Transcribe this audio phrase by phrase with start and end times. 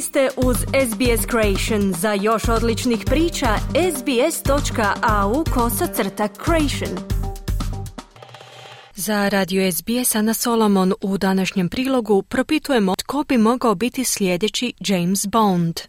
[0.00, 1.92] Ste uz SBS Creation.
[1.92, 3.46] Za još odličnih priča,
[3.96, 6.98] sbs.au kosacrta creation.
[8.94, 15.26] Za radio SBS Ana Solomon u današnjem prilogu propitujemo tko bi mogao biti sljedeći James
[15.26, 15.80] Bond.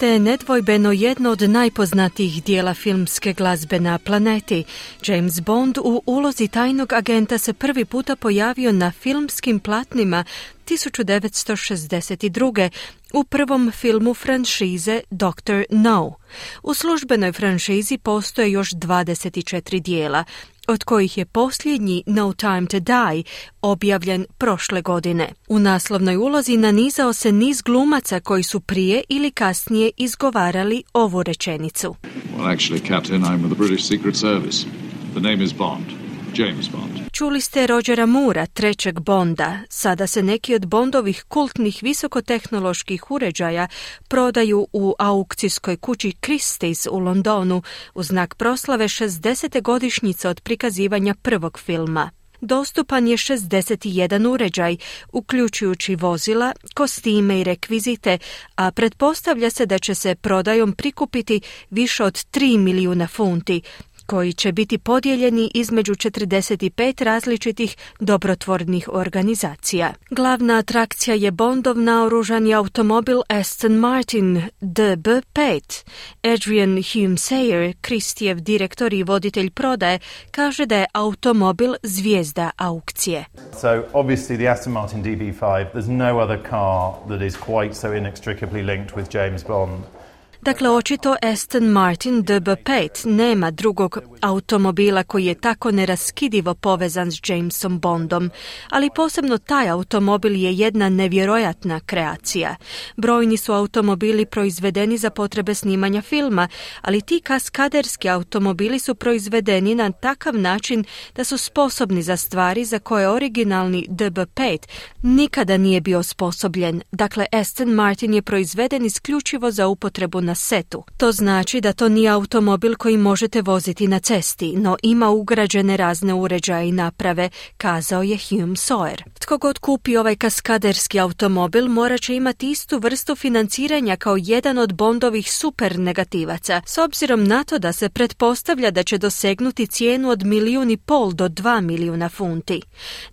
[0.00, 4.64] Čuli ste nedvojbeno jedno od najpoznatijih dijela filmske glazbe na planeti.
[5.06, 10.24] James Bond u ulozi tajnog agenta se prvi puta pojavio na filmskim platnima
[10.66, 12.70] 1962.
[13.12, 15.64] u prvom filmu franšize Dr.
[15.70, 16.14] No.
[16.62, 20.24] U službenoj franšizi postoje još 24 dijela,
[20.70, 23.22] od kojih je posljednji No Time to Die
[23.62, 25.28] objavljen prošle godine.
[25.48, 31.96] U naslovnoj ulozi nanizao se niz glumaca koji su prije ili kasnije izgovarali ovu rečenicu.
[32.36, 34.66] Well, actually, Captain, I'm with the British Secret Service.
[35.12, 36.09] The name is Bond.
[36.38, 37.10] James Bond.
[37.12, 39.58] Čuli ste Rogera Mura, trećeg Bonda.
[39.68, 43.68] Sada se neki od Bondovih kultnih visokotehnoloških uređaja
[44.08, 47.62] prodaju u aukcijskoj kući Christie's u Londonu
[47.94, 49.62] u znak proslave 60.
[49.62, 52.10] godišnjice od prikazivanja prvog filma.
[52.40, 54.76] Dostupan je 61 uređaj,
[55.12, 58.18] uključujući vozila, kostime i rekvizite,
[58.54, 63.62] a pretpostavlja se da će se prodajom prikupiti više od 3 milijuna funti,
[64.10, 69.92] koji će biti podijeljeni između 45 različitih dobrotvornih organizacija.
[70.10, 75.84] Glavna atrakcija je Bondov naoružani automobil Aston Martin DB5.
[76.22, 79.98] Adrian Hume Sayer, Kristijev direktor i voditelj prodaje,
[80.30, 83.24] kaže da je automobil zvijezda aukcije.
[83.60, 88.62] So obviously the Aston Martin DB5, there's no other car that is quite so inextricably
[88.62, 90.00] linked with James Bond.
[90.42, 97.80] Dakle, očito Aston Martin DB5 nema drugog automobila koji je tako neraskidivo povezan s Jamesom
[97.80, 98.30] Bondom,
[98.70, 102.56] ali posebno taj automobil je jedna nevjerojatna kreacija.
[102.96, 106.48] Brojni su automobili proizvedeni za potrebe snimanja filma,
[106.82, 110.84] ali ti kaskaderski automobili su proizvedeni na takav način
[111.16, 114.58] da su sposobni za stvari za koje originalni DB5
[115.02, 116.82] nikada nije bio sposobljen.
[116.92, 120.84] Dakle, Aston Martin je proizveden isključivo za upotrebu na setu.
[120.96, 126.14] To znači da to nije automobil koji možete voziti na cesti, no ima ugrađene razne
[126.14, 129.02] uređaje i naprave, kazao je Hume Sawyer.
[129.18, 134.74] Tko god kupi ovaj kaskaderski automobil morat će imati istu vrstu financiranja kao jedan od
[134.74, 140.24] Bondovih super negativaca, s obzirom na to da se pretpostavlja da će dosegnuti cijenu od
[140.24, 142.62] milijun i pol do dva milijuna funti.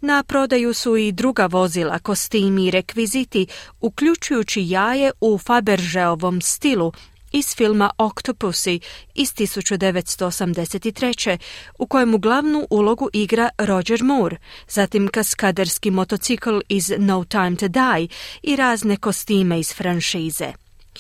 [0.01, 3.47] Na prodaju su i druga vozila, kostimi i rekviziti,
[3.81, 6.91] uključujući jaje u Fabergeovom stilu,
[7.31, 8.79] iz filma Octopussy
[9.15, 11.37] iz 1983.
[11.79, 18.07] u kojemu glavnu ulogu igra Roger Moore, zatim kaskaderski motocikl iz No Time to Die
[18.43, 20.53] i razne kostime iz franšize.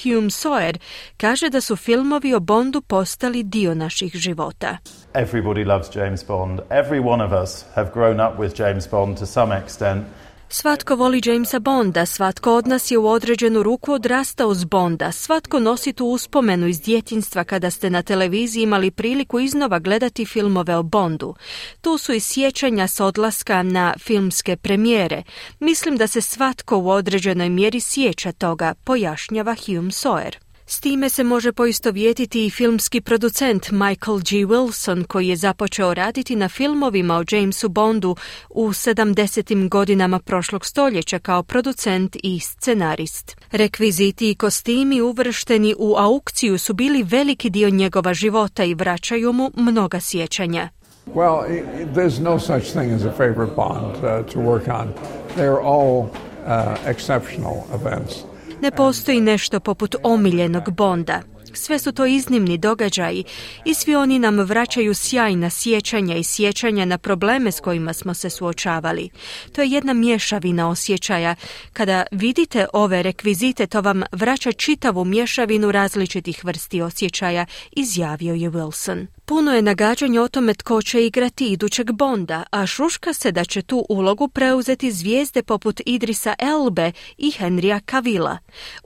[0.03, 0.77] Hume Sawyer
[1.17, 4.77] kaže da su filmovi o Bondu postali dio naših života.
[5.13, 6.59] Everybody loves James Bond.
[6.69, 10.03] Every one of us have grown up with James Bond to some extent.
[10.49, 15.59] Svatko voli Jamesa Bonda, svatko od nas je u određenu ruku odrastao s Bonda, svatko
[15.59, 20.83] nosi tu uspomenu iz djetinstva kada ste na televiziji imali priliku iznova gledati filmove o
[20.83, 21.35] Bondu.
[21.81, 25.23] Tu su i sjećanja s odlaska na filmske premijere.
[25.59, 30.46] Mislim da se svatko u određenoj mjeri sjeća toga, pojašnjava Hume Sawyer.
[30.69, 34.45] S time se može poistovjetiti i filmski producent Michael G.
[34.45, 38.15] Wilson koji je započeo raditi na filmovima o Jamesu Bondu
[38.49, 39.69] u 70.
[39.69, 43.37] godinama prošlog stoljeća kao producent i scenarist.
[43.51, 49.51] Rekviziti i kostimi uvršteni u aukciju su bili veliki dio njegova života i vraćaju mu
[49.55, 50.69] mnoga sjećanja.
[51.15, 51.63] Well,
[51.95, 54.93] there's no such thing as a favorite Bond uh, to work on.
[55.37, 58.36] They're all uh, exceptional events.
[58.61, 61.21] Ne postoji nešto poput omiljenog Bonda.
[61.53, 63.23] Sve su to iznimni događaji
[63.65, 68.29] i svi oni nam vraćaju sjajna sjećanja i sjećanja na probleme s kojima smo se
[68.29, 69.09] suočavali.
[69.51, 71.35] To je jedna mješavina osjećaja.
[71.73, 79.16] Kada vidite ove rekvizite, to vam vraća čitavu mješavinu različitih vrsti osjećaja, izjavio je Wilson.
[79.29, 83.61] Puno je nagađanja o tome tko će igrati idućeg Bonda, a šuška se da će
[83.61, 88.37] tu ulogu preuzeti zvijezde poput Idrisa Elbe i Henrya Cavilla.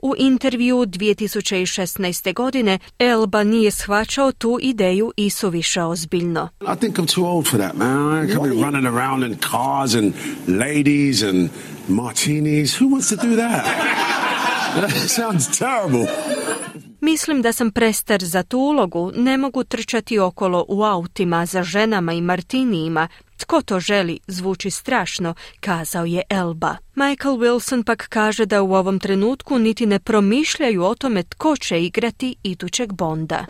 [0.02, 2.34] U intervju 2016.
[2.34, 6.48] godine Elba nije shvaćao tu ideju i suviše ozbiljno.
[6.60, 8.24] I think I'm too old for that, man.
[8.24, 10.12] I can't be running around in cars and
[10.46, 11.48] ladies and
[11.88, 12.80] martinis.
[12.80, 13.64] Who wants to do that?
[14.74, 16.06] That sounds terrible.
[17.04, 22.12] Mislim da sam prestar za tu ulogu, ne mogu trčati okolo u autima za ženama
[22.12, 23.08] i martinijima.
[23.42, 26.76] Tko to želi, zvuči strašno, kazao je Elba.
[26.94, 31.84] Michael Wilson pak kaže da u ovom trenutku niti ne promišljaju o tome tko će
[31.84, 33.44] igrati idućeg Bonda.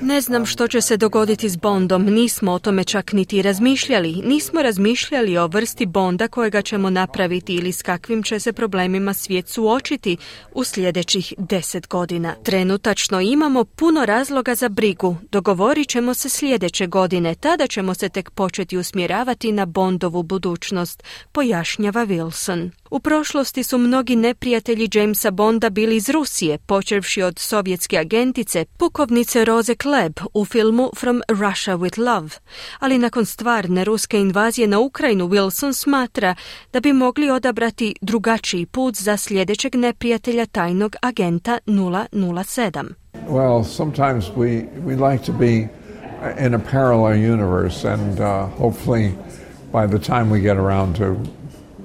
[0.00, 4.22] Ne znam što će se dogoditi s Bondom, nismo o tome čak niti razmišljali.
[4.24, 9.48] Nismo razmišljali o vrsti Bonda kojega ćemo napraviti ili s kakvim će se problemima svijet
[9.48, 10.16] suočiti
[10.52, 12.34] u sljedećih deset godina.
[12.42, 15.16] Trenutačno imamo puno razloga za brigu.
[15.58, 21.02] Dogovorit ćemo se sljedeće godine, tada ćemo se tek početi usmjeravati na Bondovu budućnost,
[21.32, 22.70] pojašnjava Wilson.
[22.90, 29.44] U prošlosti su mnogi neprijatelji Jamesa Bonda bili iz Rusije, počevši od sovjetske agentice, pukovnice
[29.44, 32.30] Roze Kleb u filmu From Russia with Love.
[32.78, 36.34] Ali nakon stvarne ruske invazije na Ukrajinu, Wilson smatra
[36.72, 43.07] da bi mogli odabrati drugačiji put za sljedećeg neprijatelja tajnog agenta 007.
[43.28, 45.68] Well, sometimes we, we like to be
[46.38, 49.18] in a parallel universe and uh, hopefully
[49.70, 51.20] by the time we get around to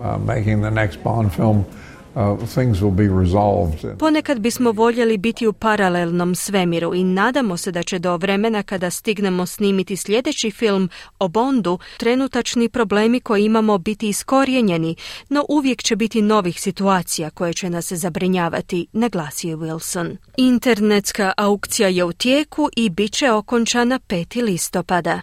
[0.02, 1.66] uh, making the next Bond film,
[2.16, 3.98] Uh.
[4.00, 8.90] Ponekad bismo voljeli biti u paralelnom svemiru i nadamo se da će do vremena kada
[8.90, 10.90] stignemo snimiti sljedeći film
[11.20, 14.96] o Bondu, trenutačni problemi koji imamo biti iskorijenjeni,
[15.30, 20.16] no uvijek će biti novih situacija koje će nas zabrinjavati, naglasio Wilson.
[20.38, 24.44] Internetska aukcija je u tijeku i bit će okončana 5.
[24.44, 25.22] listopada.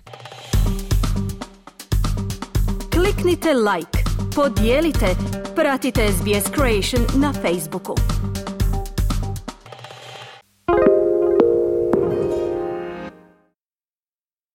[2.92, 3.98] Kliknite like,
[4.34, 5.06] podijelite,
[5.60, 8.29] pratite SBS Creation na Facebooku.